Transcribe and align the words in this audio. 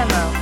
Demo. 0.00 0.39